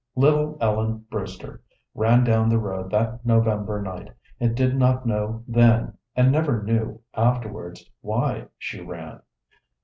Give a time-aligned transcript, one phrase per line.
[0.15, 1.61] Little Ellen Brewster
[1.93, 7.03] ran down the road that November night, and did not know then, and never knew
[7.13, 9.21] afterwards, why she ran.